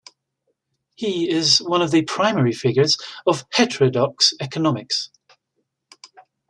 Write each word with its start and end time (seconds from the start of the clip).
He 0.95 1.29
is 1.29 1.61
one 1.61 1.83
of 1.83 1.91
the 1.91 2.01
primary 2.01 2.53
figures 2.53 2.97
of 3.27 3.45
heterodox 3.51 4.33
economics. 4.41 5.11